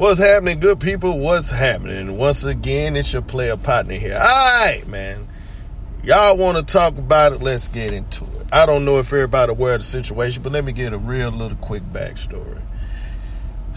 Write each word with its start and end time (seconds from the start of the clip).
What's 0.00 0.18
happening, 0.18 0.60
good 0.60 0.80
people? 0.80 1.18
What's 1.18 1.50
happening? 1.50 2.16
Once 2.16 2.42
again, 2.42 2.96
it's 2.96 3.12
your 3.12 3.20
player 3.20 3.58
partner 3.58 3.96
here. 3.96 4.14
All 4.18 4.64
right, 4.64 4.82
man. 4.88 5.28
Y'all 6.02 6.38
want 6.38 6.56
to 6.56 6.64
talk 6.64 6.96
about 6.96 7.34
it? 7.34 7.42
Let's 7.42 7.68
get 7.68 7.92
into 7.92 8.24
it. 8.24 8.46
I 8.50 8.64
don't 8.64 8.86
know 8.86 8.98
if 8.98 9.12
everybody 9.12 9.52
aware 9.52 9.74
of 9.74 9.80
the 9.80 9.84
situation, 9.84 10.42
but 10.42 10.52
let 10.52 10.64
me 10.64 10.72
get 10.72 10.94
a 10.94 10.98
real 10.98 11.30
little 11.30 11.58
quick 11.58 11.82
backstory. 11.92 12.62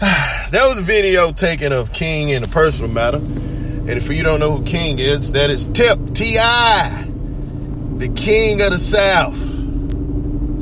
there 0.00 0.66
was 0.66 0.78
a 0.78 0.82
video 0.82 1.30
taken 1.30 1.74
of 1.74 1.92
King 1.92 2.30
in 2.30 2.42
a 2.42 2.48
personal 2.48 2.90
matter. 2.90 3.18
And 3.18 3.90
if 3.90 4.08
you 4.08 4.22
don't 4.22 4.40
know 4.40 4.56
who 4.56 4.64
King 4.64 5.00
is, 5.00 5.32
that 5.32 5.50
is 5.50 5.66
Tip, 5.66 6.14
T.I., 6.14 7.06
the 7.98 8.08
King 8.08 8.62
of 8.62 8.70
the 8.70 8.78
South. 8.78 9.36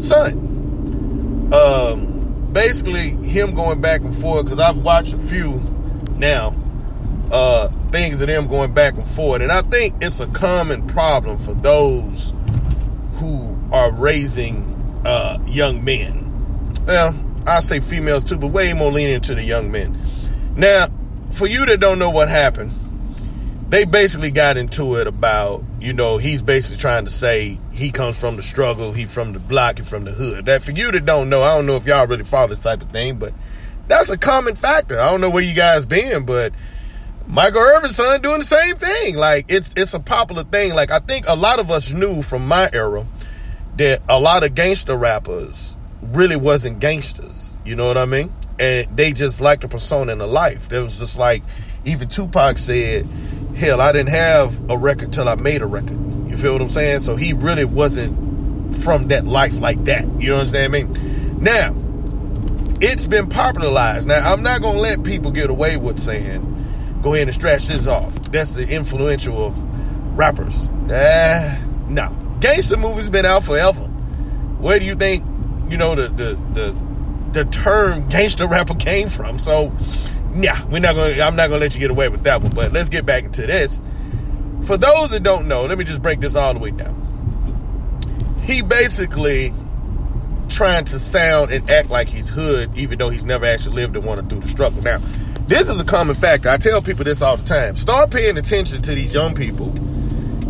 Son. 0.01 0.33
Um, 1.53 2.12
basically 2.53 3.11
him 3.27 3.55
going 3.55 3.81
back 3.81 4.03
and 4.03 4.15
forth 4.15 4.45
because 4.45 4.61
I've 4.61 4.79
watched 4.79 5.15
a 5.15 5.19
few 5.19 5.61
now 6.17 6.55
uh, 7.31 7.69
things 7.91 8.21
of 8.21 8.29
them 8.29 8.47
going 8.47 8.75
back 8.75 8.95
and 8.95 9.07
forth, 9.07 9.43
and 9.43 9.51
I 9.51 9.63
think 9.63 9.97
it's 10.03 10.21
a 10.21 10.27
common 10.29 10.87
problem 10.87 11.39
for 11.39 11.55
those 11.55 12.33
who 13.15 13.59
are 13.73 13.91
raising 13.91 14.63
uh, 15.05 15.39
young 15.47 15.83
men. 15.83 16.75
Well, 16.87 17.15
I 17.47 17.61
say 17.61 17.81
females 17.81 18.25
too, 18.25 18.39
but 18.39 18.49
way 18.49 18.73
more 18.75 18.91
lenient 18.93 19.25
to 19.25 19.35
the 19.35 19.43
young 19.43 19.71
men. 19.71 19.97
Now, 20.57 20.89
for 21.33 21.47
you 21.47 21.65
that 21.67 21.81
don't 21.81 21.99
know 21.99 22.11
what 22.11 22.29
happened, 22.29 22.73
they 23.69 23.85
basically 23.87 24.31
got 24.31 24.59
into 24.59 24.97
it 24.97 25.07
about, 25.07 25.65
you 25.83 25.93
know, 25.93 26.17
he's 26.17 26.43
basically 26.43 26.79
trying 26.79 27.05
to 27.07 27.11
say 27.11 27.59
he 27.73 27.91
comes 27.91 28.19
from 28.19 28.37
the 28.37 28.43
struggle, 28.43 28.93
he 28.93 29.05
from 29.05 29.33
the 29.33 29.41
block, 29.41 29.79
he 29.79 29.85
from 29.85 30.05
the 30.05 30.13
hood. 30.13 30.47
That 30.47 30.63
for 30.63 30.71
you 30.71 30.93
that 30.93 31.05
don't 31.05 31.29
know, 31.29 31.43
I 31.43 31.57
don't 31.57 31.67
know 31.67 31.77
if 31.77 31.87
y'all 31.87 32.07
really 32.07 32.25
follow 32.25 32.49
this 32.49 32.61
type 32.61 32.83
of 32.83 32.91
thing, 32.91 33.19
but 33.19 33.33
that's 33.89 34.09
a 34.09 34.17
common 34.17 34.55
factor. 34.55 34.99
I 35.01 35.11
don't 35.11 35.21
know 35.21 35.31
where 35.31 35.43
you 35.43 35.55
guys 35.55 35.85
been, 35.85 36.25
but 36.25 36.53
Michael 37.27 37.61
Irvin's 37.61 37.97
son 37.97 38.23
doing 38.23 38.39
the 38.39 38.45
same 38.45 38.77
thing. 38.77 39.17
Like 39.17 39.47
it's 39.49 39.75
it's 39.77 39.93
a 39.93 40.01
popular 40.01 40.45
thing. 40.45 40.75
Like 40.75 40.93
I 40.93 41.01
think 41.01 41.27
a 41.29 41.35
lot 41.35 41.59
of 41.59 41.71
us 41.71 41.93
knew 41.93 42.23
from 42.23 42.47
my 42.47 42.71
era 42.73 43.05
that 43.77 44.03
a 44.09 44.21
lot 44.21 44.45
of 44.45 44.55
gangster 44.55 44.97
rappers 44.97 45.77
really 46.03 46.37
wasn't 46.37 46.79
gangsters. 46.79 47.57
You 47.65 47.75
know 47.75 47.87
what 47.87 47.99
I 47.99 48.07
mean? 48.07 48.33
And 48.61 48.97
they 48.97 49.13
just 49.13 49.41
liked 49.41 49.63
the 49.63 49.69
persona 49.69 50.13
in 50.13 50.19
the 50.19 50.27
life. 50.29 50.69
There 50.69 50.83
was 50.83 51.01
just 51.01 51.19
like 51.19 51.43
even 51.85 52.09
Tupac 52.09 52.59
said 52.59 53.07
hell, 53.63 53.81
I 53.81 53.93
didn't 53.93 54.11
have 54.11 54.71
a 54.71 54.77
record 54.77 55.13
till 55.13 55.29
I 55.29 55.37
made 55.37 55.63
a 55.63 55.67
record. 55.67 55.97
You 56.29 56.37
feel 56.37 56.53
what 56.53 56.63
I'm 56.63 56.69
saying? 56.69 56.99
So 56.99 57.15
he 57.15 57.33
really 57.33 57.65
wasn't 57.65 58.75
from 58.75 59.09
that 59.09 59.25
life 59.25 59.59
like 59.61 59.85
that. 59.85 60.05
You 60.21 60.35
understand 60.35 60.73
me? 60.73 60.83
Now, 61.39 61.75
it's 62.81 63.07
been 63.07 63.29
popularized. 63.29 64.09
Now, 64.09 64.33
I'm 64.33 64.43
not 64.43 64.63
going 64.63 64.75
to 64.75 64.81
let 64.81 65.05
people 65.05 65.31
get 65.31 65.49
away 65.49 65.77
with 65.77 66.01
saying, 66.01 66.99
go 67.03 67.15
ahead 67.15 67.29
and 67.29 67.35
stretch 67.35 67.69
this 67.69 67.87
off. 67.87 68.13
That's 68.33 68.55
the 68.55 68.69
influential 68.69 69.47
of 69.47 70.19
rappers. 70.19 70.67
Uh, 70.91 71.57
no. 71.89 72.17
Gangster 72.41 72.77
movies 72.77 73.11
been 73.11 73.25
out 73.25 73.45
forever. 73.45 73.85
Where 74.59 74.81
do 74.81 74.87
you 74.87 74.97
think, 74.97 75.25
you 75.71 75.77
know, 75.77 75.95
the, 75.95 76.09
the, 76.09 76.35
the, 76.55 76.77
the 77.31 77.45
term 77.45 78.09
gangster 78.09 78.49
rapper 78.49 78.75
came 78.75 79.09
from? 79.09 79.39
So, 79.39 79.73
yeah, 80.35 80.65
we're 80.67 80.81
not 80.81 80.95
gonna. 80.95 81.21
I'm 81.23 81.37
not 81.37 81.49
gonna 81.49 81.61
let 81.61 81.75
you 81.75 81.81
get 81.81 81.91
away 81.91 82.09
with 82.09 82.23
that 82.25 82.43
one. 82.43 82.53
But 82.53 82.73
let's 82.73 82.89
get 82.89 83.05
back 83.05 83.25
into 83.25 83.43
this. 83.43 83.81
For 84.65 84.77
those 84.77 85.11
that 85.11 85.23
don't 85.23 85.49
know, 85.49 85.65
let 85.67 85.77
me 85.79 85.85
just 85.85 86.03
break 86.03 86.21
this 86.21 86.37
all 86.37 86.55
the 86.55 86.61
way 86.61 86.71
down. 86.71 86.99
He 88.43 88.63
basically 88.63 89.53
trying 90.49 90.85
to 90.85 90.99
sound 90.99 91.51
and 91.51 91.69
act 91.71 91.91
like 91.91 92.09
he's 92.09 92.29
hood, 92.29 92.77
even 92.77 92.99
though 92.99 93.09
he's 93.09 93.25
never 93.25 93.47
actually 93.47 93.77
lived 93.77 93.97
and 93.97 94.05
wanted 94.05 94.29
through 94.29 94.41
the 94.41 94.49
struggle. 94.49 94.83
Now, 94.83 94.99
this 95.47 95.69
is 95.69 95.81
a 95.81 95.85
common 95.85 96.15
factor. 96.15 96.49
I 96.49 96.57
tell 96.57 96.83
people 96.83 97.05
this 97.05 97.23
all 97.23 97.37
the 97.37 97.45
time. 97.45 97.77
Start 97.77 98.11
paying 98.11 98.39
attention 98.39 98.83
to 98.83 98.95
these 98.95 99.13
young 99.13 99.35
people 99.35 99.71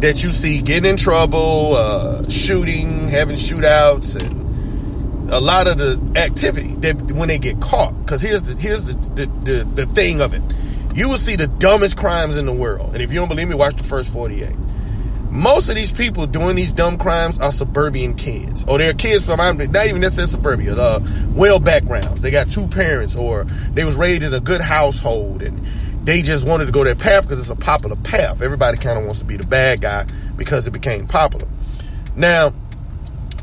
that 0.00 0.22
you 0.22 0.32
see 0.32 0.60
getting 0.60 0.90
in 0.90 0.96
trouble, 0.96 1.74
uh, 1.76 2.28
shooting, 2.28 3.08
having 3.08 3.36
shootouts, 3.36 4.20
and 4.20 4.41
a 5.32 5.40
lot 5.40 5.66
of 5.66 5.78
the 5.78 5.98
activity 6.16 6.74
that 6.76 7.00
when 7.12 7.28
they 7.28 7.38
get 7.38 7.60
caught. 7.60 7.98
Because 8.04 8.20
here's 8.22 8.42
the 8.42 8.54
here's 8.60 8.86
the, 8.86 8.94
the, 9.14 9.26
the, 9.44 9.64
the 9.84 9.86
thing 9.94 10.20
of 10.20 10.34
it. 10.34 10.42
You 10.94 11.08
will 11.08 11.18
see 11.18 11.36
the 11.36 11.46
dumbest 11.46 11.96
crimes 11.96 12.36
in 12.36 12.44
the 12.44 12.52
world. 12.52 12.92
And 12.92 13.02
if 13.02 13.10
you 13.10 13.18
don't 13.18 13.28
believe 13.28 13.48
me, 13.48 13.54
watch 13.54 13.76
the 13.76 13.82
first 13.82 14.12
48. 14.12 14.54
Most 15.30 15.70
of 15.70 15.76
these 15.76 15.90
people 15.90 16.26
doing 16.26 16.56
these 16.56 16.74
dumb 16.74 16.98
crimes 16.98 17.38
are 17.38 17.50
suburban 17.50 18.14
kids. 18.14 18.66
Or 18.68 18.76
they're 18.76 18.92
kids 18.92 19.24
from, 19.24 19.38
not 19.38 19.86
even 19.86 20.02
necessarily 20.02 20.30
suburbia, 20.30 20.74
uh, 20.74 21.00
well 21.30 21.58
backgrounds. 21.58 22.20
They 22.20 22.30
got 22.30 22.50
two 22.50 22.68
parents 22.68 23.16
or 23.16 23.44
they 23.72 23.86
was 23.86 23.96
raised 23.96 24.22
in 24.22 24.34
a 24.34 24.40
good 24.40 24.60
household 24.60 25.40
and 25.40 25.64
they 26.04 26.20
just 26.20 26.46
wanted 26.46 26.66
to 26.66 26.72
go 26.72 26.84
that 26.84 26.98
path 26.98 27.22
because 27.22 27.38
it's 27.38 27.48
a 27.48 27.56
popular 27.56 27.96
path. 27.96 28.42
Everybody 28.42 28.76
kind 28.76 28.98
of 28.98 29.04
wants 29.04 29.20
to 29.20 29.24
be 29.24 29.38
the 29.38 29.46
bad 29.46 29.80
guy 29.80 30.06
because 30.36 30.66
it 30.66 30.72
became 30.72 31.06
popular. 31.06 31.48
Now, 32.14 32.52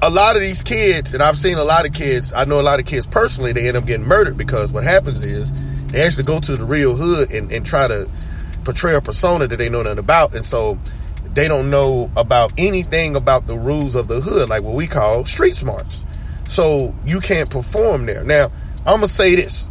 a 0.02 0.10
lot 0.10 0.36
of 0.36 0.42
these 0.42 0.62
kids, 0.62 1.14
and 1.14 1.22
I've 1.22 1.38
seen 1.38 1.58
a 1.58 1.64
lot 1.64 1.86
of 1.86 1.94
kids, 1.94 2.32
I 2.34 2.46
know 2.46 2.60
a 2.60 2.64
lot 2.64 2.80
of 2.80 2.86
kids 2.86 3.06
personally, 3.06 3.52
they 3.52 3.68
end 3.68 3.76
up 3.76 3.86
getting 3.86 4.06
murdered 4.06 4.38
because 4.38 4.72
what 4.72 4.84
happens 4.84 5.24
is 5.24 5.52
they 5.88 6.02
actually 6.02 6.24
go 6.24 6.40
to 6.40 6.56
the 6.56 6.66
real 6.66 6.96
hood 6.96 7.32
and, 7.32 7.52
and 7.52 7.66
try 7.66 7.88
to 7.88 8.10
portray 8.64 8.96
a 8.96 9.02
persona 9.02 9.48
that 9.48 9.58
they 9.58 9.70
know 9.70 9.82
nothing 9.82 10.00
about. 10.00 10.36
And 10.36 10.46
so 10.46 10.78
they 11.34 11.48
don't 11.48 11.70
know 11.70 12.10
about 12.16 12.54
anything 12.58 13.16
about 13.16 13.48
the 13.48 13.58
rules 13.58 13.96
of 13.96 14.08
the 14.08 14.22
hood, 14.22 14.50
like 14.50 14.64
what 14.64 14.76
we 14.76 14.88
call 14.88 15.26
street 15.26 15.56
smarts. 15.56 16.06
So 16.48 16.94
you 17.06 17.20
can't 17.20 17.50
perform 17.50 18.06
there. 18.06 18.24
Now, 18.24 18.52
I'm 18.80 18.98
going 18.98 19.02
to 19.02 19.08
say 19.08 19.36
this. 19.36 19.68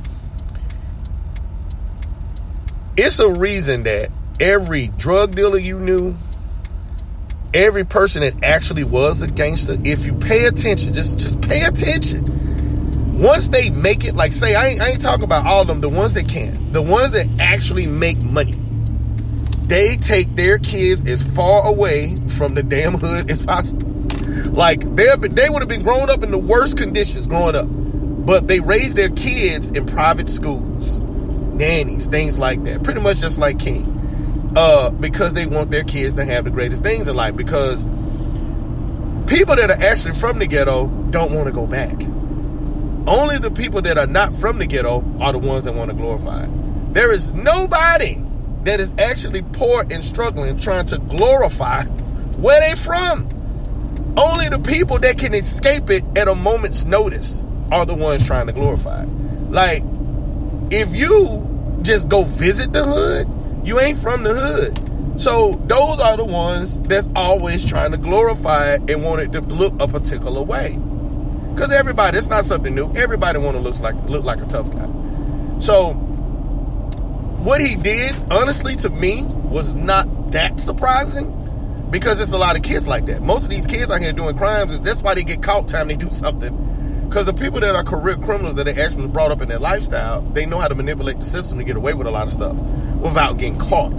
It's 2.96 3.18
a 3.18 3.30
reason 3.30 3.84
that 3.84 4.10
every 4.40 4.88
drug 4.88 5.34
dealer 5.34 5.58
you 5.58 5.78
knew, 5.78 6.14
every 7.54 7.84
person 7.84 8.22
that 8.22 8.44
actually 8.44 8.84
was 8.84 9.22
a 9.22 9.30
gangster, 9.30 9.76
if 9.84 10.04
you 10.04 10.14
pay 10.14 10.44
attention, 10.44 10.92
just 10.92 11.18
just 11.18 11.40
pay 11.40 11.62
attention. 11.64 13.18
Once 13.18 13.48
they 13.48 13.70
make 13.70 14.04
it, 14.04 14.14
like 14.14 14.32
say, 14.32 14.54
I 14.54 14.68
ain't, 14.68 14.80
I 14.80 14.90
ain't 14.90 15.02
talking 15.02 15.24
about 15.24 15.44
all 15.44 15.62
of 15.62 15.66
them, 15.66 15.80
the 15.80 15.88
ones 15.88 16.14
that 16.14 16.28
can, 16.28 16.72
the 16.72 16.82
ones 16.82 17.12
that 17.12 17.26
actually 17.40 17.86
make 17.86 18.18
money, 18.18 18.54
they 19.66 19.96
take 19.96 20.32
their 20.36 20.58
kids 20.58 21.06
as 21.08 21.22
far 21.34 21.66
away 21.66 22.16
from 22.36 22.54
the 22.54 22.62
damn 22.62 22.94
hood 22.94 23.30
as 23.30 23.44
possible. 23.44 23.88
Like 24.52 24.80
they 24.94 25.06
they 25.16 25.48
would 25.48 25.62
have 25.62 25.68
been 25.68 25.82
grown 25.82 26.10
up 26.10 26.22
in 26.22 26.30
the 26.30 26.38
worst 26.38 26.76
conditions 26.76 27.26
growing 27.26 27.56
up, 27.56 27.66
but 27.68 28.46
they 28.46 28.60
raised 28.60 28.96
their 28.96 29.10
kids 29.10 29.70
in 29.70 29.86
private 29.86 30.28
schools, 30.28 31.00
nannies, 31.00 32.06
things 32.06 32.38
like 32.38 32.62
that. 32.64 32.82
Pretty 32.82 33.00
much 33.00 33.18
just 33.18 33.38
like 33.38 33.58
King 33.58 33.97
uh, 34.56 34.90
because 34.90 35.34
they 35.34 35.46
want 35.46 35.70
their 35.70 35.84
kids 35.84 36.14
to 36.16 36.24
have 36.24 36.44
the 36.44 36.50
greatest 36.50 36.82
things 36.82 37.08
in 37.08 37.16
life. 37.16 37.36
Because 37.36 37.86
people 39.26 39.56
that 39.56 39.70
are 39.70 39.82
actually 39.82 40.14
from 40.14 40.38
the 40.38 40.46
ghetto 40.46 40.86
don't 41.10 41.32
want 41.32 41.46
to 41.46 41.52
go 41.52 41.66
back. 41.66 42.00
Only 43.06 43.38
the 43.38 43.50
people 43.50 43.80
that 43.82 43.96
are 43.96 44.06
not 44.06 44.34
from 44.34 44.58
the 44.58 44.66
ghetto 44.66 45.04
are 45.20 45.32
the 45.32 45.38
ones 45.38 45.64
that 45.64 45.74
want 45.74 45.90
to 45.90 45.96
glorify. 45.96 46.46
There 46.92 47.10
is 47.10 47.32
nobody 47.32 48.22
that 48.64 48.80
is 48.80 48.94
actually 48.98 49.42
poor 49.52 49.84
and 49.90 50.04
struggling 50.04 50.58
trying 50.58 50.86
to 50.86 50.98
glorify 50.98 51.84
where 52.36 52.60
they 52.60 52.74
from. 52.78 53.28
Only 54.16 54.48
the 54.48 54.58
people 54.58 54.98
that 54.98 55.16
can 55.16 55.32
escape 55.32 55.90
it 55.90 56.04
at 56.16 56.28
a 56.28 56.34
moment's 56.34 56.84
notice 56.84 57.46
are 57.70 57.86
the 57.86 57.94
ones 57.94 58.26
trying 58.26 58.46
to 58.46 58.52
glorify. 58.52 59.04
Like, 59.48 59.82
if 60.70 60.94
you 60.94 61.78
just 61.82 62.08
go 62.08 62.24
visit 62.24 62.72
the 62.72 62.84
hood, 62.84 63.26
you 63.68 63.78
ain't 63.78 63.98
from 63.98 64.22
the 64.22 64.32
hood. 64.34 65.20
So 65.20 65.60
those 65.66 66.00
are 66.00 66.16
the 66.16 66.24
ones 66.24 66.80
that's 66.80 67.08
always 67.14 67.62
trying 67.62 67.90
to 67.90 67.98
glorify 67.98 68.74
it 68.74 68.90
and 68.90 69.04
want 69.04 69.20
it 69.20 69.32
to 69.32 69.42
look 69.42 69.74
a 69.78 69.86
particular 69.86 70.42
way. 70.42 70.78
Because 71.52 71.70
everybody, 71.72 72.16
it's 72.16 72.28
not 72.28 72.46
something 72.46 72.74
new. 72.74 72.90
Everybody 72.94 73.38
want 73.38 73.56
to 73.56 73.62
look 73.62 73.78
like 73.80 73.94
look 74.04 74.24
like 74.24 74.40
a 74.40 74.46
tough 74.46 74.72
guy. 74.72 74.88
So 75.60 75.92
what 77.42 77.60
he 77.60 77.76
did, 77.76 78.16
honestly, 78.30 78.74
to 78.76 78.88
me, 78.88 79.24
was 79.24 79.74
not 79.74 80.32
that 80.32 80.58
surprising 80.60 81.34
because 81.90 82.22
it's 82.22 82.32
a 82.32 82.38
lot 82.38 82.56
of 82.56 82.62
kids 82.62 82.88
like 82.88 83.04
that. 83.06 83.22
Most 83.22 83.44
of 83.44 83.50
these 83.50 83.66
kids 83.66 83.90
out 83.90 84.00
here 84.00 84.12
doing 84.12 84.36
crimes, 84.36 84.80
that's 84.80 85.02
why 85.02 85.14
they 85.14 85.24
get 85.24 85.42
caught 85.42 85.68
time 85.68 85.88
they 85.88 85.96
do 85.96 86.10
something. 86.10 86.67
Because 87.08 87.24
the 87.24 87.32
people 87.32 87.60
that 87.60 87.74
are 87.74 87.82
career 87.82 88.16
criminals 88.16 88.56
that 88.56 88.64
they 88.64 88.74
actually 88.82 89.02
was 89.02 89.08
brought 89.08 89.30
up 89.30 89.40
in 89.40 89.48
their 89.48 89.58
lifestyle, 89.58 90.20
they 90.20 90.44
know 90.44 90.58
how 90.58 90.68
to 90.68 90.74
manipulate 90.74 91.18
the 91.18 91.24
system 91.24 91.56
to 91.56 91.64
get 91.64 91.74
away 91.74 91.94
with 91.94 92.06
a 92.06 92.10
lot 92.10 92.26
of 92.26 92.32
stuff 92.32 92.54
without 93.00 93.38
getting 93.38 93.58
caught. 93.58 93.98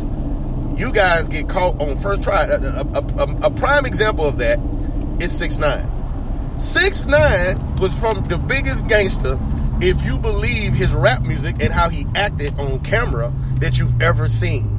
You 0.77 0.91
guys 0.91 1.27
get 1.27 1.49
caught 1.49 1.81
on 1.81 1.97
first 1.97 2.21
try. 2.21 2.45
A, 2.45 2.59
a, 2.59 2.83
a, 3.17 3.47
a 3.47 3.51
prime 3.51 3.87
example 3.87 4.25
of 4.25 4.37
that 4.37 4.59
is 5.19 5.31
Six 5.31 5.57
Nine. 5.57 5.89
Six 6.59 7.07
Nine 7.07 7.75
was 7.77 7.97
from 7.97 8.23
the 8.25 8.37
biggest 8.37 8.87
gangster, 8.87 9.39
if 9.81 10.03
you 10.03 10.19
believe 10.19 10.73
his 10.73 10.91
rap 10.93 11.23
music 11.23 11.55
and 11.61 11.73
how 11.73 11.89
he 11.89 12.05
acted 12.13 12.59
on 12.59 12.79
camera 12.81 13.33
that 13.55 13.79
you've 13.79 14.01
ever 14.03 14.27
seen. 14.27 14.75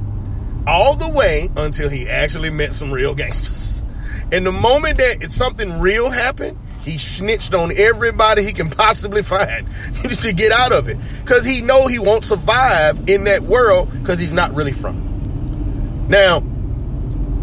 All 0.68 0.94
the 0.94 1.10
way 1.10 1.50
until 1.56 1.88
he 1.90 2.08
actually 2.08 2.50
met 2.50 2.74
some 2.74 2.92
real 2.92 3.14
gangsters. 3.14 3.82
And 4.30 4.46
the 4.46 4.52
moment 4.52 4.98
that 4.98 5.32
something 5.32 5.80
real 5.80 6.10
happened, 6.10 6.56
He 6.82 6.98
snitched 6.98 7.54
on 7.54 7.72
everybody 7.76 8.42
he 8.42 8.52
can 8.52 8.70
possibly 8.70 9.22
find 9.22 9.66
to 10.02 10.34
get 10.34 10.52
out 10.52 10.72
of 10.72 10.88
it. 10.88 10.96
Cause 11.26 11.44
he 11.44 11.60
know 11.60 11.86
he 11.86 11.98
won't 11.98 12.24
survive 12.24 13.08
in 13.08 13.24
that 13.24 13.42
world 13.42 13.90
because 13.92 14.18
he's 14.18 14.32
not 14.32 14.54
really 14.54 14.72
from 14.72 14.96
it. 14.98 16.10
Now, 16.10 16.40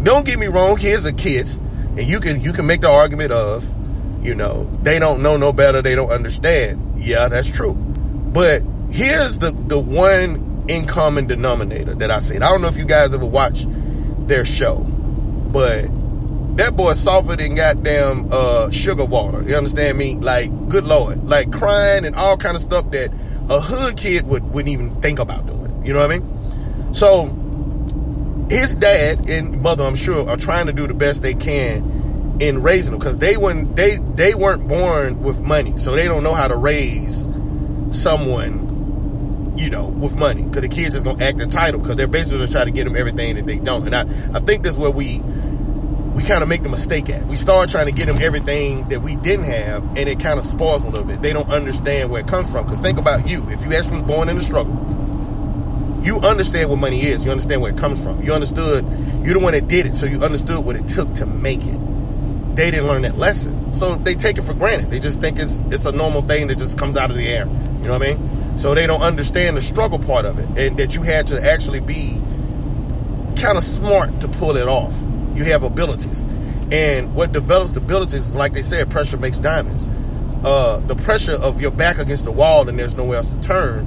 don't 0.02 0.26
get 0.26 0.38
me 0.38 0.46
wrong, 0.46 0.76
kids 0.76 1.06
are 1.06 1.12
kids. 1.12 1.56
And 1.56 2.02
you 2.02 2.20
can 2.20 2.40
you 2.40 2.52
can 2.52 2.66
make 2.66 2.80
the 2.80 2.90
argument 2.90 3.32
of, 3.32 3.64
you 4.24 4.34
know, 4.34 4.64
they 4.82 4.98
don't 4.98 5.22
know 5.22 5.36
no 5.36 5.52
better, 5.52 5.82
they 5.82 5.94
don't 5.94 6.10
understand. 6.10 6.98
Yeah, 6.98 7.28
that's 7.28 7.50
true. 7.50 7.74
But 7.74 8.62
here's 8.90 9.38
the 9.38 9.50
the 9.50 9.78
one 9.78 10.64
in 10.68 10.86
common 10.86 11.26
denominator 11.26 11.94
that 11.94 12.10
I 12.10 12.18
said. 12.18 12.42
I 12.42 12.50
don't 12.50 12.60
know 12.60 12.68
if 12.68 12.76
you 12.76 12.84
guys 12.84 13.14
ever 13.14 13.24
watched 13.24 13.66
their 14.28 14.44
show, 14.44 14.78
but 14.80 15.86
that 16.58 16.76
boy 16.76 16.92
softer 16.92 17.36
than 17.36 17.54
goddamn 17.54 18.28
uh, 18.32 18.70
sugar 18.70 19.04
water. 19.04 19.42
You 19.42 19.54
understand 19.56 19.96
me? 19.96 20.16
Like, 20.16 20.50
good 20.68 20.84
lord, 20.84 21.24
like 21.24 21.52
crying 21.52 22.04
and 22.04 22.16
all 22.16 22.36
kind 22.36 22.56
of 22.56 22.62
stuff 22.62 22.90
that 22.90 23.12
a 23.48 23.60
hood 23.60 23.96
kid 23.96 24.26
would 24.26 24.44
wouldn't 24.52 24.68
even 24.68 24.94
think 25.00 25.18
about 25.18 25.46
doing. 25.46 25.84
You 25.84 25.92
know 25.92 26.00
what 26.00 26.10
I 26.10 26.18
mean? 26.18 26.94
So 26.94 27.26
his 28.50 28.76
dad 28.76 29.28
and 29.28 29.62
mother, 29.62 29.84
I'm 29.84 29.94
sure, 29.94 30.28
are 30.28 30.36
trying 30.36 30.66
to 30.66 30.72
do 30.72 30.86
the 30.86 30.94
best 30.94 31.22
they 31.22 31.34
can 31.34 32.36
in 32.40 32.62
raising 32.62 32.92
him 32.92 32.98
because 32.98 33.18
they 33.18 33.36
weren't 33.36 33.76
they 33.76 33.96
they 34.14 34.34
weren't 34.34 34.66
born 34.66 35.22
with 35.22 35.38
money, 35.40 35.76
so 35.78 35.92
they 35.92 36.06
don't 36.06 36.24
know 36.24 36.34
how 36.34 36.48
to 36.48 36.56
raise 36.56 37.24
someone 37.92 38.68
you 39.56 39.70
know, 39.70 39.88
with 39.88 40.16
money. 40.16 40.42
Because 40.42 40.62
the 40.62 40.68
kids 40.68 40.90
just 40.90 41.04
gonna 41.04 41.22
act 41.22 41.40
entitled 41.40 41.82
because 41.82 41.96
they're 41.96 42.06
basically 42.06 42.38
just 42.38 42.52
trying 42.52 42.66
to 42.66 42.72
get 42.72 42.84
them 42.84 42.96
everything 42.96 43.34
that 43.34 43.46
they 43.46 43.58
don't. 43.58 43.92
And 43.92 43.94
I, 43.94 44.02
I 44.36 44.40
think 44.40 44.62
that's 44.62 44.76
where 44.76 44.90
we 44.90 45.20
kind 46.28 46.42
of 46.42 46.48
make 46.48 46.62
the 46.62 46.68
mistake 46.68 47.08
at. 47.08 47.24
We 47.24 47.36
start 47.36 47.70
trying 47.70 47.86
to 47.86 47.92
get 47.92 48.06
them 48.06 48.18
everything 48.20 48.86
that 48.90 49.00
we 49.00 49.16
didn't 49.16 49.46
have, 49.46 49.82
and 49.96 50.08
it 50.10 50.20
kind 50.20 50.38
of 50.38 50.44
spoils 50.44 50.82
them 50.82 50.92
a 50.92 50.94
little 50.94 51.08
bit. 51.08 51.22
They 51.22 51.32
don't 51.32 51.48
understand 51.48 52.10
where 52.10 52.20
it 52.20 52.28
comes 52.28 52.52
from. 52.52 52.66
Because 52.66 52.80
think 52.80 52.98
about 52.98 53.28
you. 53.28 53.42
If 53.48 53.64
you 53.64 53.72
actually 53.72 53.94
was 53.94 54.02
born 54.02 54.28
in 54.28 54.36
the 54.36 54.42
struggle, 54.42 54.74
you 56.02 56.20
understand 56.20 56.68
what 56.68 56.78
money 56.78 57.00
is. 57.00 57.24
You 57.24 57.30
understand 57.30 57.62
where 57.62 57.72
it 57.72 57.78
comes 57.78 58.02
from. 58.02 58.22
You 58.22 58.34
understood. 58.34 58.84
You're 59.24 59.34
the 59.34 59.40
one 59.40 59.54
that 59.54 59.68
did 59.68 59.86
it, 59.86 59.96
so 59.96 60.04
you 60.04 60.22
understood 60.22 60.66
what 60.66 60.76
it 60.76 60.86
took 60.86 61.12
to 61.14 61.24
make 61.24 61.64
it. 61.64 61.80
They 62.56 62.70
didn't 62.70 62.88
learn 62.88 63.02
that 63.02 63.16
lesson, 63.16 63.72
so 63.72 63.96
they 63.96 64.14
take 64.14 64.36
it 64.36 64.42
for 64.42 64.52
granted. 64.52 64.90
They 64.90 65.00
just 65.00 65.22
think 65.22 65.38
it's 65.38 65.60
it's 65.70 65.86
a 65.86 65.92
normal 65.92 66.22
thing 66.22 66.48
that 66.48 66.58
just 66.58 66.76
comes 66.76 66.98
out 66.98 67.10
of 67.10 67.16
the 67.16 67.26
air. 67.26 67.46
You 67.46 67.88
know 67.88 67.98
what 67.98 68.02
I 68.02 68.14
mean? 68.14 68.58
So 68.58 68.74
they 68.74 68.86
don't 68.86 69.02
understand 69.02 69.56
the 69.56 69.62
struggle 69.62 69.98
part 69.98 70.26
of 70.26 70.38
it, 70.38 70.46
and 70.58 70.76
that 70.76 70.94
you 70.94 71.00
had 71.02 71.26
to 71.28 71.42
actually 71.42 71.80
be 71.80 72.20
kind 73.40 73.56
of 73.56 73.62
smart 73.62 74.20
to 74.20 74.28
pull 74.28 74.56
it 74.56 74.68
off 74.68 74.94
you 75.38 75.44
have 75.44 75.62
abilities. 75.62 76.24
And 76.70 77.14
what 77.14 77.32
develops 77.32 77.72
the 77.72 77.80
abilities 77.80 78.26
is, 78.26 78.34
like 78.34 78.52
they 78.52 78.62
said, 78.62 78.90
pressure 78.90 79.16
makes 79.16 79.38
diamonds. 79.38 79.88
Uh, 80.44 80.80
the 80.86 80.96
pressure 80.96 81.36
of 81.40 81.60
your 81.60 81.70
back 81.70 81.98
against 81.98 82.24
the 82.24 82.32
wall 82.32 82.68
and 82.68 82.78
there's 82.78 82.94
nowhere 82.94 83.18
else 83.18 83.30
to 83.30 83.40
turn 83.40 83.86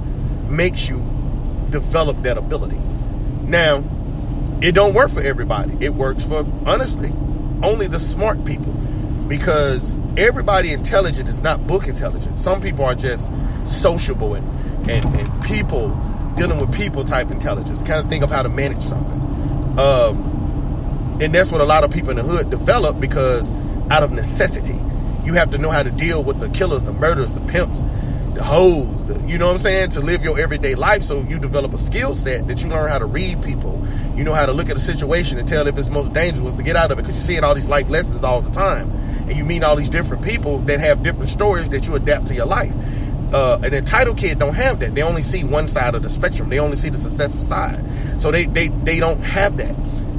makes 0.54 0.88
you 0.88 0.98
develop 1.70 2.20
that 2.22 2.36
ability. 2.38 2.78
Now, 3.42 3.84
it 4.62 4.72
don't 4.72 4.94
work 4.94 5.10
for 5.10 5.20
everybody. 5.20 5.76
It 5.84 5.94
works 5.94 6.24
for, 6.24 6.46
honestly, 6.66 7.12
only 7.62 7.86
the 7.86 8.00
smart 8.00 8.44
people. 8.44 8.72
Because 9.28 9.98
everybody 10.16 10.72
intelligent 10.72 11.28
is 11.28 11.42
not 11.42 11.66
book 11.66 11.86
intelligent. 11.86 12.38
Some 12.38 12.60
people 12.60 12.84
are 12.84 12.94
just 12.94 13.30
sociable 13.64 14.34
and, 14.34 14.90
and, 14.90 15.04
and 15.04 15.44
people 15.44 15.88
dealing 16.36 16.58
with 16.58 16.74
people 16.74 17.04
type 17.04 17.30
intelligence. 17.30 17.82
Kind 17.82 18.04
of 18.04 18.10
think 18.10 18.24
of 18.24 18.30
how 18.30 18.42
to 18.42 18.48
manage 18.48 18.82
something. 18.82 19.20
Um, 19.78 20.31
and 21.22 21.32
that's 21.32 21.52
what 21.52 21.60
a 21.60 21.64
lot 21.64 21.84
of 21.84 21.92
people 21.92 22.10
in 22.10 22.16
the 22.16 22.22
hood 22.24 22.50
develop 22.50 22.98
because 22.98 23.52
out 23.92 24.02
of 24.02 24.10
necessity. 24.10 24.76
You 25.24 25.34
have 25.34 25.50
to 25.50 25.58
know 25.58 25.70
how 25.70 25.84
to 25.84 25.90
deal 25.92 26.24
with 26.24 26.40
the 26.40 26.48
killers, 26.48 26.82
the 26.82 26.92
murderers, 26.92 27.32
the 27.32 27.40
pimps, 27.42 27.82
the 28.34 28.42
hoes, 28.42 29.04
the, 29.04 29.14
you 29.28 29.38
know 29.38 29.46
what 29.46 29.52
I'm 29.52 29.58
saying, 29.58 29.90
to 29.90 30.00
live 30.00 30.24
your 30.24 30.36
everyday 30.40 30.74
life. 30.74 31.04
So 31.04 31.20
you 31.20 31.38
develop 31.38 31.74
a 31.74 31.78
skill 31.78 32.16
set 32.16 32.48
that 32.48 32.60
you 32.60 32.68
learn 32.68 32.88
how 32.88 32.98
to 32.98 33.06
read 33.06 33.40
people. 33.40 33.86
You 34.16 34.24
know 34.24 34.34
how 34.34 34.46
to 34.46 34.52
look 34.52 34.68
at 34.68 34.76
a 34.76 34.80
situation 34.80 35.38
and 35.38 35.46
tell 35.46 35.68
if 35.68 35.78
it's 35.78 35.90
most 35.90 36.12
dangerous 36.12 36.54
to 36.54 36.62
get 36.64 36.74
out 36.74 36.90
of 36.90 36.98
it 36.98 37.02
because 37.02 37.14
you're 37.14 37.24
seeing 37.24 37.44
all 37.44 37.54
these 37.54 37.68
life 37.68 37.88
lessons 37.88 38.24
all 38.24 38.40
the 38.40 38.50
time. 38.50 38.90
And 39.28 39.36
you 39.36 39.44
meet 39.44 39.62
all 39.62 39.76
these 39.76 39.90
different 39.90 40.24
people 40.24 40.58
that 40.62 40.80
have 40.80 41.04
different 41.04 41.28
stories 41.28 41.68
that 41.68 41.86
you 41.86 41.94
adapt 41.94 42.26
to 42.28 42.34
your 42.34 42.46
life. 42.46 42.74
Uh, 43.32 43.60
an 43.62 43.72
entitled 43.72 44.18
kid 44.18 44.40
don't 44.40 44.54
have 44.54 44.80
that. 44.80 44.96
They 44.96 45.02
only 45.02 45.22
see 45.22 45.44
one 45.44 45.68
side 45.68 45.94
of 45.94 46.02
the 46.02 46.10
spectrum. 46.10 46.48
They 46.48 46.58
only 46.58 46.76
see 46.76 46.90
the 46.90 46.98
successful 46.98 47.44
side. 47.44 47.84
So 48.20 48.32
they, 48.32 48.46
they, 48.46 48.68
they 48.68 48.98
don't 48.98 49.20
have 49.20 49.56
that. 49.58 49.74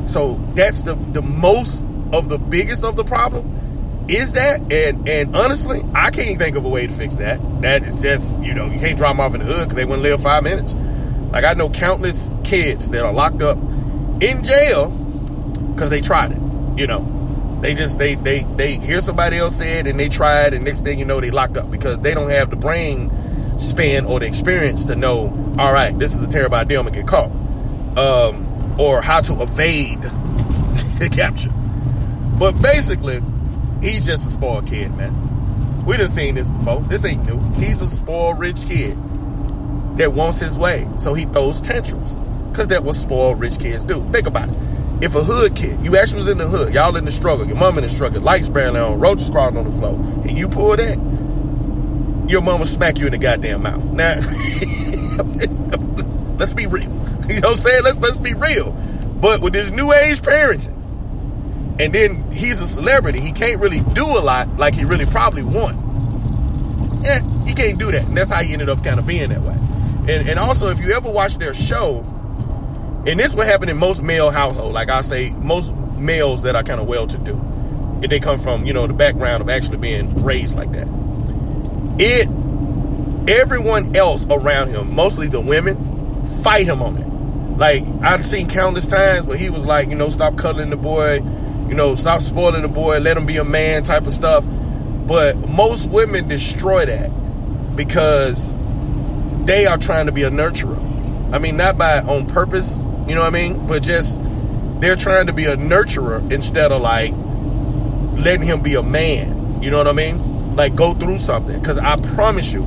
So 0.05 0.35
that's 0.55 0.83
the 0.83 0.95
the 0.95 1.21
most 1.21 1.85
of 2.11 2.29
the 2.29 2.38
biggest 2.38 2.83
of 2.83 2.95
the 2.95 3.03
problem 3.03 4.05
is 4.09 4.33
that 4.33 4.59
and 4.71 5.07
and 5.07 5.35
honestly 5.35 5.81
I 5.95 6.09
can't 6.09 6.38
think 6.38 6.57
of 6.57 6.65
a 6.65 6.69
way 6.69 6.88
to 6.88 6.94
fix 6.94 7.15
that. 7.17 7.39
That 7.61 7.83
is 7.83 8.01
just 8.01 8.44
you 8.44 8.53
know 8.53 8.65
you 8.65 8.79
can't 8.79 8.97
drop 8.97 9.15
them 9.15 9.21
off 9.21 9.33
in 9.33 9.41
the 9.41 9.47
hood 9.47 9.69
because 9.69 9.75
they 9.75 9.85
wouldn't 9.85 10.03
live 10.03 10.21
five 10.21 10.44
minutes. 10.44 10.73
Like 11.31 11.45
I 11.45 11.53
know 11.53 11.69
countless 11.69 12.33
kids 12.44 12.89
that 12.89 13.03
are 13.03 13.13
locked 13.13 13.41
up 13.41 13.57
in 14.21 14.44
jail 14.44 14.89
because 15.73 15.89
they 15.89 16.01
tried 16.01 16.31
it. 16.31 16.39
You 16.77 16.88
know, 16.88 17.59
they 17.61 17.73
just 17.73 17.97
they 17.97 18.15
they 18.15 18.44
they 18.55 18.75
hear 18.75 19.01
somebody 19.01 19.38
else 19.38 19.55
say 19.57 19.79
it 19.79 19.88
and 19.88 20.00
they 20.00 20.09
tried 20.09 20.53
and 20.53 20.65
next 20.65 20.83
thing 20.83 21.00
you 21.00 21.05
know 21.05 21.19
they 21.19 21.31
locked 21.31 21.57
up 21.57 21.71
because 21.71 22.00
they 22.01 22.13
don't 22.13 22.29
have 22.29 22.50
the 22.50 22.55
brain 22.55 23.11
span 23.57 24.05
or 24.05 24.19
the 24.19 24.27
experience 24.27 24.85
to 24.85 24.95
know. 24.95 25.55
All 25.57 25.71
right, 25.71 25.97
this 25.97 26.13
is 26.13 26.21
a 26.21 26.27
terrible 26.27 26.55
idea. 26.55 26.79
I'm 26.79 26.85
gonna 26.85 26.97
get 26.97 27.07
caught. 27.07 27.31
Um, 27.97 28.52
or 28.78 29.02
how 29.02 29.22
to 29.22 29.42
evade 29.42 30.02
the 31.00 31.10
capture. 31.12 31.52
But 32.40 32.62
basically, 32.62 33.22
he's 33.81 34.06
just 34.06 34.28
a 34.28 34.30
spoiled 34.30 34.68
kid, 34.68 34.96
man. 34.96 35.86
We 35.86 35.98
done 35.98 36.10
seen 36.10 36.36
this 36.36 36.50
before. 36.50 36.81
This 36.81 37.06
ain't 37.06 37.25
new. 37.25 37.40
He's 37.54 37.81
a 37.81 37.90
spoiled 37.90 38.40
rich 38.40 38.66
kid 38.68 38.98
that 39.98 40.14
wants 40.14 40.40
his 40.40 40.58
way. 40.58 40.88
So 40.98 41.14
he 41.14 41.25
throws 41.25 41.62
tantrums. 41.62 42.18
Cause 42.56 42.68
that 42.68 42.84
what 42.84 42.96
spoiled 42.96 43.40
rich 43.40 43.60
kids 43.60 43.84
do. 43.84 44.04
Think 44.12 44.28
about 44.28 44.50
it. 44.50 44.56
If 45.02 45.16
a 45.16 45.24
hood 45.24 45.56
kid, 45.56 45.84
you 45.84 45.98
actually 45.98 46.18
was 46.18 46.28
in 46.28 46.38
the 46.38 46.48
hood, 46.48 46.74
y'all 46.74 46.96
in 46.96 47.04
the 47.04 47.12
struggle, 47.12 47.46
your 47.46 47.58
mom 47.58 47.78
in 47.78 47.84
the 47.84 47.90
struggle, 47.90 48.22
lights 48.22 48.48
barely 48.48 48.80
on, 48.80 49.00
roaches 49.00 49.30
crawling 49.30 49.58
on 49.58 49.66
the 49.66 49.78
floor, 49.78 49.96
and 49.96 50.38
you 50.38 50.48
pull 50.48 50.78
that, 50.78 50.98
your 52.30 52.42
mom 52.42 52.60
will 52.60 52.68
smack 52.68 53.00
you 53.00 53.08
in 53.08 53.12
the 53.12 53.18
goddamn 53.18 53.64
mouth. 53.64 53.84
Now, 53.86 54.16
let's 56.38 56.54
be 56.54 56.68
real. 56.68 57.02
You 57.30 57.40
know 57.40 57.50
what 57.50 57.52
I'm 57.52 57.58
saying? 57.58 57.84
Let's 57.84 57.98
let's 57.98 58.18
be 58.18 58.34
real. 58.34 58.72
But 59.22 59.42
with 59.42 59.54
his 59.54 59.72
new 59.72 59.94
age 59.94 60.22
parenting, 60.22 60.75
and 61.80 61.94
then 61.94 62.31
he's 62.31 62.60
a 62.62 62.68
celebrity, 62.68 63.22
he 63.22 63.31
can't 63.31 63.62
really 63.62 63.80
do 63.80 64.04
a 64.06 64.20
lot 64.20 64.58
like 64.58 64.75
he 64.75 64.84
really 64.84 65.06
probably 65.06 65.44
want. 65.44 65.78
Yeah, 67.04 67.22
he 67.46 67.54
can't 67.54 67.80
do 67.80 67.92
that. 67.92 68.06
And 68.06 68.18
that's 68.18 68.30
how 68.30 68.42
he 68.42 68.54
ended 68.54 68.70
up 68.70 68.84
kind 68.84 69.00
of 69.00 69.08
being 69.08 69.30
that 69.30 69.42
way. 69.42 69.56
And 70.14 70.30
and 70.30 70.38
also 70.38 70.68
if 70.68 70.80
you 70.80 70.94
ever 70.94 71.10
watch 71.10 71.38
their 71.38 71.54
show, 71.54 72.00
and 73.08 73.20
this 73.20 73.34
would 73.36 73.46
happen 73.46 73.70
in 73.70 73.77
most 73.77 74.01
male 74.01 74.32
household, 74.32 74.74
like 74.74 74.89
I 74.89 75.01
say, 75.01 75.32
most 75.32 75.74
males 75.98 76.42
that 76.44 76.56
are 76.56 76.63
kind 76.63 76.82
of 76.82 76.88
well 76.88 77.08
to 77.08 77.18
do. 77.18 77.34
And 77.34 78.12
they 78.12 78.20
come 78.20 78.38
from, 78.38 78.65
you 78.65 78.74
know, 78.74 78.86
the 78.86 78.94
background 78.94 79.42
of 79.42 79.50
actually 79.50 79.77
being 79.77 80.24
raised 80.24 80.58
like 80.58 80.72
that. 80.74 80.88
It 82.00 82.27
everyone 83.30 83.96
else 83.96 84.25
around 84.30 84.70
him, 84.70 84.94
mostly 84.94 85.27
the 85.27 85.39
women, 85.39 85.77
fight 86.44 86.65
him 86.68 86.82
on 86.82 86.98
it. 86.98 87.02
Like 87.57 87.83
I've 88.01 88.25
seen 88.25 88.48
countless 88.48 88.88
times 88.88 89.27
where 89.27 89.38
he 89.38 89.50
was 89.50 89.63
like, 89.63 89.89
you 89.89 89.95
know, 89.95 90.10
stop 90.10 90.38
cuddling 90.38 90.69
the 90.69 90.77
boy, 90.77 91.22
you 91.67 91.75
know, 91.75 91.95
stop 91.95 92.22
spoiling 92.22 92.63
the 92.63 92.67
boy, 92.67 93.00
let 93.00 93.15
him 93.15 93.25
be 93.25 93.38
a 93.38 93.43
man 93.43 93.83
type 93.83 94.05
of 94.05 94.13
stuff. 94.13 94.45
But 95.07 95.50
most 95.50 95.88
women 95.89 96.27
destroy 96.27 96.86
that 96.86 97.10
because 97.75 98.53
they 99.45 99.65
are 99.65 99.77
trying 99.77 100.07
to 100.07 100.12
be 100.12 100.24
a 100.24 100.31
nurturer. 100.31 100.79
I 101.33 101.39
mean, 101.39 101.57
not 101.57 101.77
by 101.77 102.00
on 102.00 102.27
purpose, 102.27 102.83
you 103.07 103.15
know 103.15 103.22
what 103.22 103.27
I 103.27 103.31
mean, 103.31 103.67
but 103.67 103.83
just 103.83 104.19
they're 104.79 104.95
trying 104.95 105.27
to 105.27 105.33
be 105.33 105.45
a 105.45 105.55
nurturer 105.55 106.31
instead 106.31 106.72
of 106.72 106.81
like 106.81 107.13
letting 108.19 108.45
him 108.45 108.62
be 108.62 108.75
a 108.75 108.83
man. 108.83 109.62
You 109.62 109.72
know 109.72 109.77
what 109.77 109.88
I 109.88 109.93
mean? 109.93 110.55
Like 110.55 110.75
go 110.75 110.93
through 110.93 111.19
something. 111.19 111.60
Because 111.60 111.77
I 111.77 111.98
promise 112.15 112.51
you, 112.51 112.63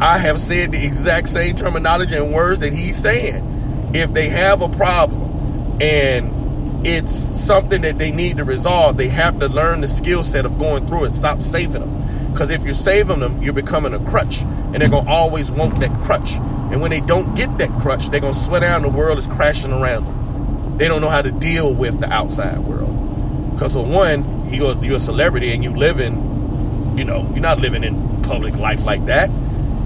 I 0.00 0.18
have 0.18 0.38
said 0.40 0.72
the 0.72 0.84
exact 0.84 1.28
same 1.28 1.54
terminology 1.54 2.16
and 2.16 2.32
words 2.32 2.60
that 2.60 2.72
he's 2.72 2.96
saying 2.96 3.53
if 3.94 4.12
they 4.12 4.28
have 4.28 4.60
a 4.60 4.68
problem 4.68 5.80
and 5.80 6.84
it's 6.86 7.12
something 7.12 7.82
that 7.82 7.96
they 7.96 8.10
need 8.10 8.36
to 8.36 8.44
resolve, 8.44 8.96
they 8.96 9.08
have 9.08 9.38
to 9.38 9.48
learn 9.48 9.80
the 9.80 9.88
skill 9.88 10.22
set 10.22 10.44
of 10.44 10.58
going 10.58 10.86
through 10.86 11.04
it. 11.04 11.14
Stop 11.14 11.40
saving 11.40 11.80
them. 11.80 12.30
Because 12.32 12.50
if 12.50 12.64
you're 12.64 12.74
saving 12.74 13.20
them, 13.20 13.40
you're 13.40 13.54
becoming 13.54 13.94
a 13.94 14.00
crutch. 14.10 14.40
And 14.42 14.74
they're 14.74 14.88
going 14.88 15.04
to 15.04 15.10
always 15.10 15.50
want 15.50 15.78
that 15.80 15.92
crutch. 16.02 16.32
And 16.32 16.80
when 16.82 16.90
they 16.90 17.00
don't 17.00 17.34
get 17.36 17.56
that 17.58 17.70
crutch, 17.80 18.08
they're 18.10 18.20
going 18.20 18.34
to 18.34 18.38
swear 18.38 18.60
down 18.60 18.82
the 18.82 18.88
world 18.88 19.16
is 19.18 19.26
crashing 19.28 19.72
around 19.72 20.04
them. 20.04 20.78
They 20.78 20.88
don't 20.88 21.00
know 21.00 21.08
how 21.08 21.22
to 21.22 21.30
deal 21.30 21.72
with 21.72 22.00
the 22.00 22.12
outside 22.12 22.58
world. 22.58 23.52
Because 23.52 23.74
for 23.74 23.86
one, 23.86 24.44
he 24.46 24.58
goes, 24.58 24.82
you're 24.82 24.96
a 24.96 25.00
celebrity 25.00 25.52
and 25.52 25.62
you 25.62 25.70
live 25.70 26.00
in, 26.00 26.98
you 26.98 27.04
know, 27.04 27.22
you're 27.30 27.38
not 27.38 27.60
living 27.60 27.84
in 27.84 28.22
public 28.22 28.56
life 28.56 28.84
like 28.84 29.06
that. 29.06 29.30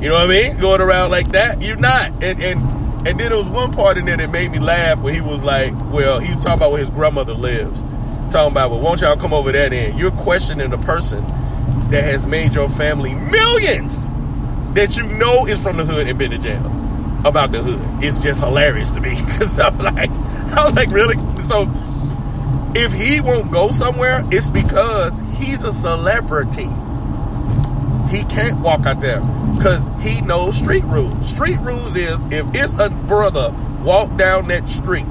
You 0.00 0.08
know 0.08 0.14
what 0.14 0.24
I 0.24 0.28
mean? 0.28 0.58
Going 0.58 0.80
around 0.80 1.10
like 1.10 1.32
that, 1.32 1.60
you're 1.60 1.76
not. 1.76 2.24
And, 2.24 2.42
and 2.42 2.77
and 3.08 3.18
then 3.18 3.30
there 3.30 3.38
was 3.38 3.48
one 3.48 3.72
part 3.72 3.96
in 3.96 4.04
there 4.04 4.18
that 4.18 4.30
made 4.30 4.50
me 4.50 4.58
laugh 4.58 5.00
where 5.00 5.14
he 5.14 5.22
was 5.22 5.42
like, 5.42 5.72
well, 5.90 6.20
he 6.20 6.30
was 6.30 6.44
talking 6.44 6.58
about 6.58 6.72
where 6.72 6.80
his 6.80 6.90
grandmother 6.90 7.32
lives. 7.32 7.80
Talking 8.30 8.52
about, 8.52 8.70
well, 8.70 8.82
won't 8.82 9.00
y'all 9.00 9.16
come 9.16 9.32
over 9.32 9.50
that 9.50 9.72
end? 9.72 9.98
You're 9.98 10.10
questioning 10.10 10.68
the 10.68 10.76
person 10.76 11.24
that 11.90 12.04
has 12.04 12.26
made 12.26 12.54
your 12.54 12.68
family 12.68 13.14
millions 13.14 14.10
that 14.74 14.98
you 14.98 15.06
know 15.06 15.46
is 15.46 15.62
from 15.62 15.78
the 15.78 15.86
hood 15.86 16.06
and 16.06 16.18
been 16.18 16.32
to 16.32 16.38
jail 16.38 16.66
about 17.24 17.50
the 17.50 17.62
hood. 17.62 18.04
It's 18.04 18.20
just 18.20 18.44
hilarious 18.44 18.90
to 18.90 19.00
me 19.00 19.10
because 19.26 19.58
I'm 19.58 19.78
like, 19.78 20.10
I 20.10 20.64
was 20.66 20.74
like, 20.74 20.90
really? 20.90 21.16
So 21.44 21.64
if 22.76 22.92
he 22.92 23.22
won't 23.22 23.50
go 23.50 23.70
somewhere, 23.70 24.22
it's 24.30 24.50
because 24.50 25.18
he's 25.38 25.64
a 25.64 25.72
celebrity. 25.72 26.68
He 28.10 28.24
can't 28.24 28.60
walk 28.60 28.86
out 28.86 29.00
there 29.00 29.20
because 29.56 29.88
he 30.00 30.20
knows 30.22 30.56
street 30.56 30.84
rules. 30.84 31.28
Street 31.28 31.58
rules 31.60 31.96
is 31.96 32.22
if 32.30 32.46
it's 32.54 32.78
a 32.78 32.90
brother 32.90 33.54
walk 33.82 34.16
down 34.16 34.48
that 34.48 34.66
street 34.68 35.06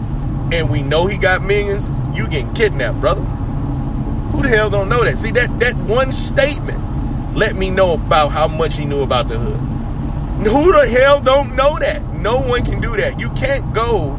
and 0.51 0.69
we 0.69 0.81
know 0.81 1.07
he 1.07 1.17
got 1.17 1.43
millions, 1.43 1.91
you 2.17 2.27
getting 2.27 2.53
kidnapped, 2.53 2.99
brother. 2.99 3.23
Who 4.31 4.41
the 4.41 4.49
hell 4.49 4.69
don't 4.69 4.89
know 4.89 5.03
that? 5.03 5.17
See 5.17 5.31
that 5.31 5.59
that 5.59 5.75
one 5.75 6.11
statement 6.11 6.83
let 7.37 7.55
me 7.55 7.69
know 7.69 7.93
about 7.93 8.29
how 8.29 8.47
much 8.47 8.75
he 8.75 8.83
knew 8.83 9.01
about 9.01 9.27
the 9.27 9.37
hood. 9.37 9.59
Who 10.47 10.71
the 10.71 10.87
hell 10.87 11.19
don't 11.19 11.55
know 11.55 11.77
that? 11.77 12.03
No 12.13 12.39
one 12.39 12.65
can 12.65 12.79
do 12.79 12.97
that. 12.97 13.19
You 13.19 13.29
can't 13.31 13.73
go 13.73 14.17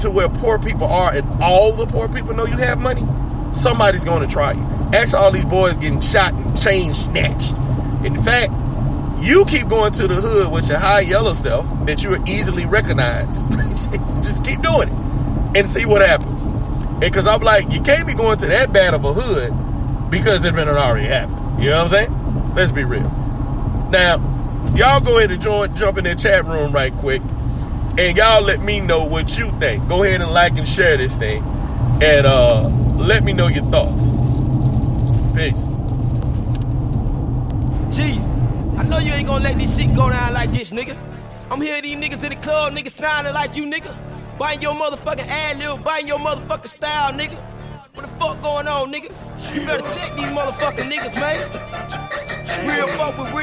to 0.00 0.10
where 0.10 0.28
poor 0.28 0.58
people 0.58 0.86
are 0.86 1.12
and 1.12 1.42
all 1.42 1.72
the 1.72 1.86
poor 1.86 2.08
people 2.08 2.34
know 2.34 2.46
you 2.46 2.56
have 2.56 2.78
money. 2.78 3.04
Somebody's 3.52 4.04
going 4.04 4.20
to 4.20 4.32
try 4.32 4.52
you. 4.52 4.62
Ask 4.92 5.14
all 5.14 5.32
these 5.32 5.44
boys 5.44 5.76
getting 5.76 6.00
shot 6.00 6.32
and 6.32 6.60
chain 6.60 6.94
snatched. 6.94 7.54
In 8.04 8.20
fact, 8.22 8.52
you 9.24 9.44
keep 9.46 9.68
going 9.68 9.92
to 9.92 10.06
the 10.06 10.14
hood 10.14 10.52
with 10.52 10.68
your 10.68 10.78
high 10.78 11.00
yellow 11.00 11.32
self 11.32 11.66
that 11.86 12.02
you 12.02 12.12
are 12.12 12.22
easily 12.26 12.66
recognized. 12.66 13.50
Just 14.22 14.44
keep 14.44 14.60
doing 14.60 14.88
it 14.88 15.56
and 15.56 15.66
see 15.66 15.86
what 15.86 16.02
happens. 16.02 16.42
And 16.42 17.00
because 17.00 17.26
I'm 17.26 17.40
like, 17.40 17.72
you 17.72 17.80
can't 17.80 18.06
be 18.06 18.14
going 18.14 18.38
to 18.38 18.46
that 18.46 18.72
bad 18.72 18.94
of 18.94 19.04
a 19.04 19.12
hood 19.12 20.10
because 20.10 20.44
it 20.44 20.54
already 20.54 21.06
happened. 21.06 21.62
You 21.62 21.70
know 21.70 21.84
what 21.84 21.94
I'm 21.94 22.08
saying? 22.08 22.54
Let's 22.54 22.72
be 22.72 22.84
real. 22.84 23.10
Now, 23.90 24.16
y'all 24.76 25.00
go 25.00 25.18
ahead 25.18 25.30
and 25.30 25.42
join, 25.42 25.74
jump 25.76 25.98
in 25.98 26.04
the 26.04 26.14
chat 26.14 26.44
room 26.44 26.72
right 26.72 26.94
quick, 26.96 27.22
and 27.98 28.16
y'all 28.16 28.42
let 28.42 28.60
me 28.60 28.80
know 28.80 29.04
what 29.04 29.38
you 29.38 29.50
think. 29.58 29.88
Go 29.88 30.02
ahead 30.02 30.20
and 30.20 30.30
like 30.30 30.56
and 30.58 30.68
share 30.68 30.96
this 30.96 31.16
thing, 31.16 31.42
and 32.02 32.26
uh, 32.26 32.68
let 32.96 33.24
me 33.24 33.32
know 33.32 33.46
your 33.46 33.64
thoughts. 33.70 34.16
Peace. 35.36 35.73
Gee, 37.94 38.18
I 38.76 38.82
know 38.82 38.98
you 38.98 39.12
ain't 39.12 39.28
gonna 39.28 39.44
let 39.44 39.56
this 39.56 39.76
shit 39.76 39.94
go 39.94 40.10
down 40.10 40.32
like 40.34 40.50
this, 40.50 40.72
nigga. 40.72 40.96
I'm 41.48 41.60
hearing 41.60 41.82
these 41.82 41.96
niggas 41.96 42.24
in 42.24 42.30
the 42.30 42.36
club, 42.42 42.72
niggas 42.72 42.90
sounding 42.90 43.32
like 43.32 43.54
you, 43.56 43.66
nigga. 43.66 43.94
Biting 44.36 44.62
your 44.62 44.74
motherfucking 44.74 45.28
ad 45.28 45.58
lib, 45.58 45.84
biting 45.84 46.08
your 46.08 46.18
motherfucking 46.18 46.68
style, 46.70 47.12
nigga. 47.12 47.36
What 47.94 48.02
the 48.02 48.10
fuck 48.18 48.42
going 48.42 48.66
on, 48.66 48.92
nigga? 48.92 49.12
You 49.54 49.64
better 49.64 49.84
check 49.94 50.12
these 50.16 50.26
motherfucking 50.26 50.90
niggas, 50.90 51.14
man. 51.20 51.38
Real 52.66 52.88
fuck 52.98 53.16
with 53.16 53.28
real. 53.28 53.42